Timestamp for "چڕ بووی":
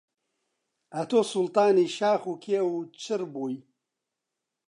3.01-3.57